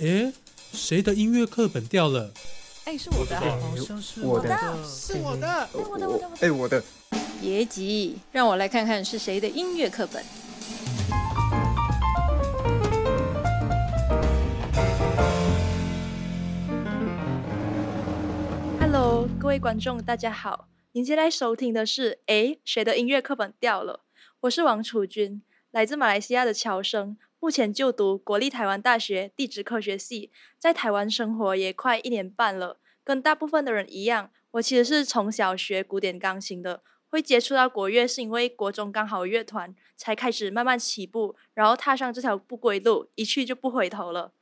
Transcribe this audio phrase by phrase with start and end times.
[0.00, 0.32] 诶，
[0.72, 2.32] 谁的音乐课本掉了？
[2.86, 4.48] 哎，是我的啊，好像是我的，
[4.82, 5.46] 是我的。
[5.46, 6.28] 哎，我的，我的，我的。
[6.40, 6.82] 哎，我的。
[7.38, 9.46] 别急，让我来看看是谁的。
[9.46, 10.24] 音乐课本。
[18.80, 20.68] Hello，各位观众，大家好。
[20.92, 21.84] 您现在收听的。
[21.84, 22.96] 是《哎，谁的。
[22.96, 23.92] 音乐课本掉了》？
[24.40, 26.54] 我是王楚君，来自马来西亚的。
[26.54, 32.78] 侨生，目前就读国立台湾大学地质科学系，在台湾生活也快一年半了。
[33.02, 36.82] 跟大部分的人一样，我其实是从小学古典钢琴的。
[37.08, 44.32] 会接触到国乐，是因为国中刚好乐团，才开始慢慢起步，然后踏上这条不归路，一去就不回头了。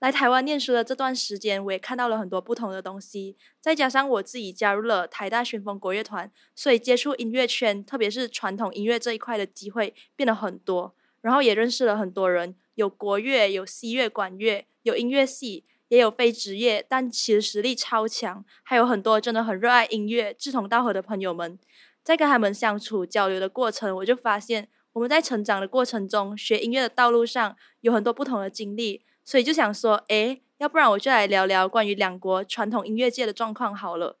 [0.00, 10.96] 来台湾念书的这段时间，我也看到了很多不同的东西，再加上我自己加入了台大旋风国乐团，所以接触音乐圈，特别是传统音乐这一块的机会变得很多。
[11.24, 21.58] 然后也认识了很多人，有国乐，有西乐管乐，有音乐系，也有非职业，但其实实力超强，还有很多真的很热爱音乐、志同道合的朋友们。
[22.02, 34.18] 在跟他们相处交流的过程，我就发现我们在成长的过程中，学音乐的道路上有很多不同的经历，所以就想说，诶，要不然我就来聊聊关于两国传统音乐界的状况好了。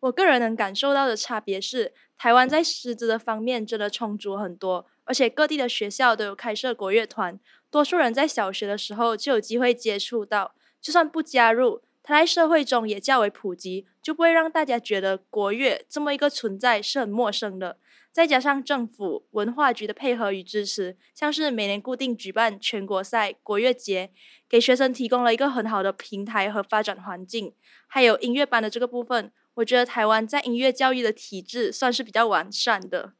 [0.00, 7.38] 我个人能感受到的差别是，台湾在师资的方面真的充足很多，而且各地的学校都有开设国乐团，
[7.70, 11.82] 多数人在小学的时候就有机会接触到，就算不加入。
[12.02, 17.76] 它在社会中也较为普及，就不会让大家觉得国乐这么一个存在是很陌生的。
[18.10, 24.10] 再加上政府文化局的配合与支持，像是每年固定举办全国赛、国乐节，
[24.48, 27.52] 给学生提供了一个很好的平台和发展环境。
[27.86, 33.12] 还有音乐班的这个部分，我觉得台湾在音乐教育的体制算是比较完善的。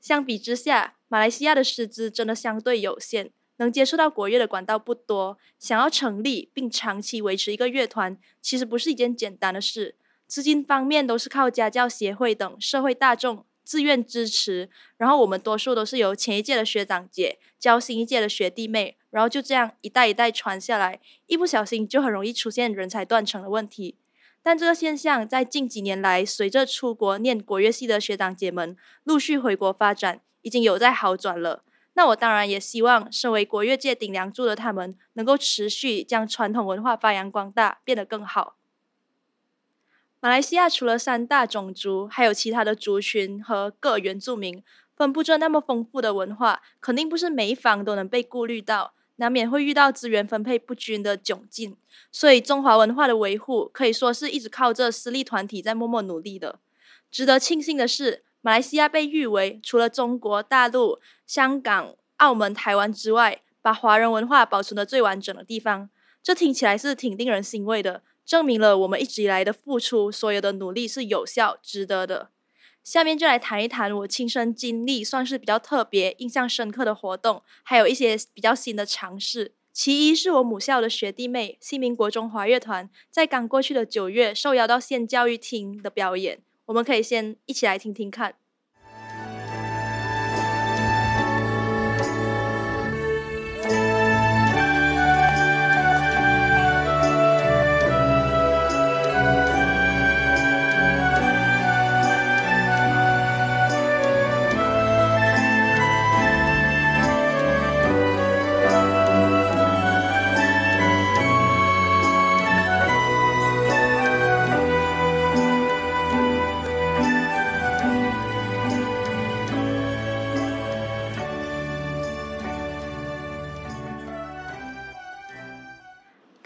[0.00, 3.30] 相比之下，马来西亚的师资真的相对有限。
[3.58, 9.94] 能接触到国乐的管道不多，想要成立并长期维持一个乐团，其实不是一件简单的事。
[10.26, 23.96] 资金方面都是靠家教协会等社会大众自愿支持，然后我们多数都是由前一届的学长姐教新一届的学弟妹，然后就这样一代一代传下来，一不小心就很容易出现人才断层的问题。
[24.46, 31.64] 但这个现象在近几年来，随着出国念国乐系的学长姐们陆续回国发展，已经有在好转了。
[31.94, 38.54] 那我当然也希望，身为国乐界顶梁柱的他们，能够持续将传统文化发扬光大，变得更好。
[40.20, 44.62] 马来西亚除了三大种族，还有其他的族群和各原住民，
[44.94, 51.76] 分布着那么丰富的文化，肯定不是每一方都能被顾虑到，难免会遇到资源分配不均的窘境。
[52.10, 56.58] 所以，中华文化的维护，可以说是一直靠着私立团体在默默努力的。
[57.10, 58.22] 值得庆幸的是。
[58.42, 65.90] 马来西亚被誉为除了中国大陆、香港、澳门、台湾之外，把华人文化保存的最完整的地方。
[66.22, 72.30] 这听起来是挺令人欣慰的，证明了我们一直以来的付出，所有的努力是有效、值得的。
[72.86, 79.54] 下面就来谈一谈我亲身经历算是比较特别、印象深刻的活动，还有一些比较新的尝试。
[79.72, 86.38] 其一是我母校的学弟妹新民国中华乐团，在刚过去的九月受邀到县教育厅的表演。
[86.66, 88.36] 我们可以先一起来听听看。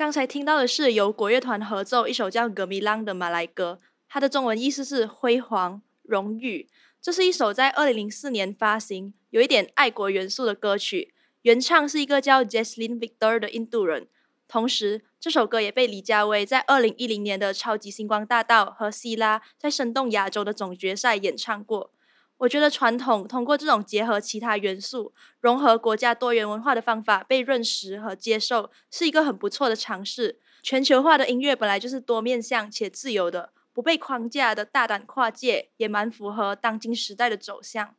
[0.01, 6.71] 刚才听到的是由国乐团合奏一首叫《格米浪》的马来歌，它的中文意思是辉煌、荣誉。
[7.03, 11.13] 这是一首在二零零四年发行、有一点爱国元素的歌曲，
[11.43, 14.09] 原唱是一个叫 Jaslyn Victor 的印度人。
[14.49, 21.93] 同时，这首歌也被李佳薇在二零一零年的《超级星光大道》和希拉在《生动亚洲》的总决赛演唱过。
[22.41, 30.39] 我觉得传统通过这种结合其他元素、融合国家多元文化的方法被认识和接受，是一个很不错的尝试。
[30.63, 37.95] 全球化的音乐本来就是多面向且自由的，不被框架的大胆跨界，也蛮符合当今时代的走向。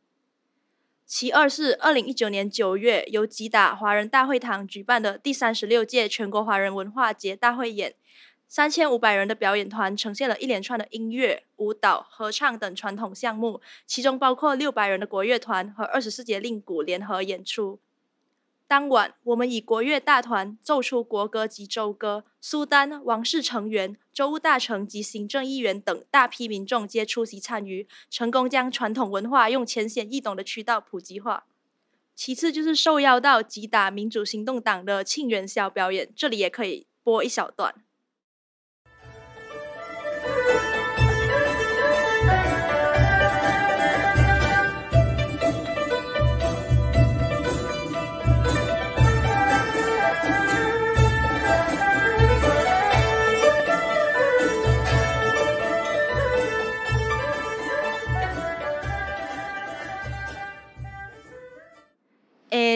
[1.06, 7.94] 其二是二零一九年九月由吉打华人大会堂举办的第三十六届全国华人文化节大会演。
[8.54, 17.78] 三千五百人的表演团呈现了一连串的音乐、舞蹈、合唱等传统项目，其中包括六百人的国乐团和二十四节令鼓联合演出。
[18.68, 31.46] 当晚，我们以国乐大团奏出国歌及州歌，苏丹、王室成员、州务大臣及行政议员等大批民众皆出席参与，成功将传统文化用浅显易懂的渠道普及化。
[32.14, 37.74] 其次就是受邀到击打民主行动党的庆元宵表演，这里也可以播一小段。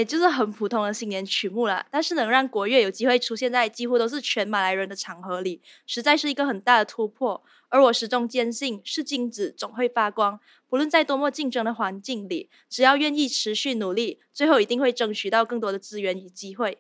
[0.07, 7.43] 就是很普通的新年曲目啦，但是能让国乐有机会出现在几乎都是全马来人的场合里，实在是一个很大的突破。
[7.69, 10.39] 而我始终坚信，是金子总会发光，
[10.69, 16.79] 不论在多么竞争的环境里，只要愿意持续努力，最后一定会争取到更多的资源与机会。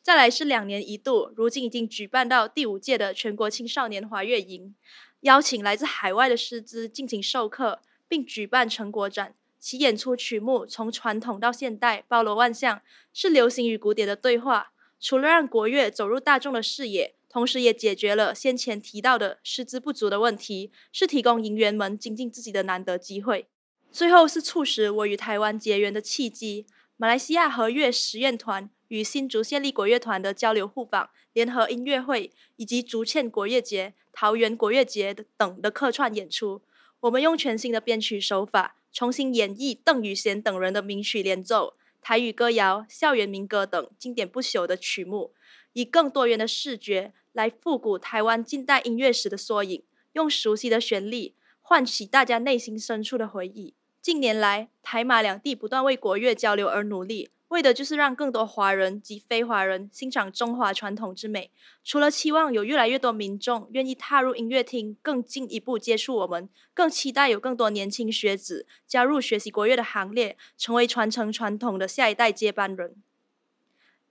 [0.00, 4.74] 再来是两年一度，如今已经举办到第五届的全国青少年华乐营，
[5.20, 9.34] 邀请来自海外的师资进行授课，并举办成果展。
[9.66, 12.82] 其演出曲目从传统到现代，包罗万象，
[13.12, 14.70] 是流行与古典的对话。
[15.00, 23.48] 除了让国乐走入大众的视野，同时也解决了先前提到的师资不足的问题，是提供营员们精进自己的难得机会。
[23.90, 26.66] 最后是促使我与台湾结缘的契机。
[26.96, 36.62] 马来西亚和乐实验团与新竹县立国乐团的交流互访、联合音乐会，以及竹堑国乐节、桃园国乐节等的客串演出，
[37.00, 38.76] 我们用全新的编曲手法。
[38.96, 45.34] 重新演绎邓宇贤等人的名曲连奏、台语歌谣、校园民歌等经典不朽的曲目，
[45.74, 49.82] 以更多元的视觉来复古台湾近代音乐史的缩影，
[50.14, 53.74] 用熟悉的旋律唤起大家内心深处的回忆。
[54.00, 57.28] 近年来，台马两地不断为国乐交流而努力。
[57.48, 61.50] 为的就是让更多华人及非华人欣赏中华传统之美。
[61.84, 72.96] 除了期望有越来越多民众愿意踏入音乐厅，更进一步接触我们，更期待有更多年轻学子加入学习国乐的行列，成为传承传统的下一代接班人。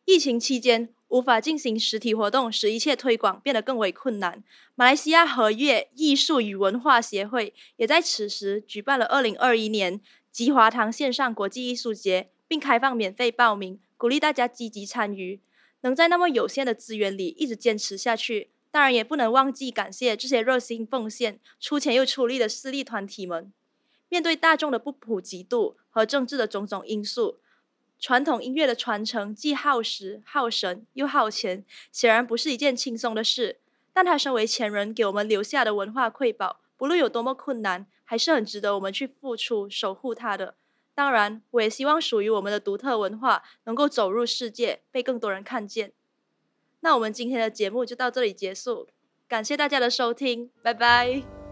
[0.05, 4.41] 疫情期间无法进行实体活动，使一切推广变得更为困难。
[4.75, 9.99] 马来西亚和乐艺术与文化协会也在此时举办了二零二一年
[10.31, 12.29] 吉华堂线上国际艺术节。
[12.47, 15.42] 并开放免费报名，鼓励大家积极参与。
[15.81, 23.53] 能在那么有限的资源里一直坚持下去，当然也不能忘记感谢这些热心奉献、出钱又出力的私立团体们。
[24.09, 27.39] 面对大众的不普及度和政治的种种因素，
[28.00, 33.59] 传统音乐的传承既耗时、耗神又耗钱，显然不是一件轻松的事。
[33.94, 40.56] 但它身为前人给我们留下的文化瑰宝，不论有多么困难，还是很值得我们去付出、守护它的。
[40.95, 45.92] 当然，我也希望属于我们的独特文化能够走入世界，被更多人看见。
[46.80, 48.88] 那我们今天的节目就到这里结束，
[49.27, 51.44] 感谢大家的收听，拜拜。